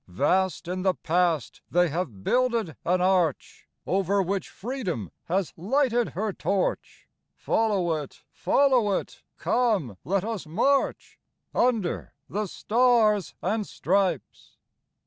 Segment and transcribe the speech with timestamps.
[0.07, 6.33] Vast in the past they have builded an arch Over which Freedom has lighted her
[6.33, 7.07] torch.
[7.35, 8.23] Follow it!
[8.31, 9.21] Follow it!
[9.37, 11.19] Come, let us march
[11.53, 14.57] Under the stars and stripes!